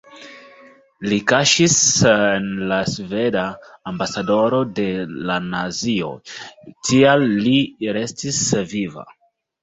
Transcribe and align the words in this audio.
Li 1.09 1.17
kaŝiĝis 1.31 1.73
en 2.11 2.47
la 2.71 2.79
sveda 2.91 3.43
ambasadoro 3.91 4.61
de 4.79 4.85
la 5.31 5.35
nazioj, 5.49 6.15
tial 6.89 7.27
li 7.45 7.53
restis 7.99 8.41
viva. 8.73 9.05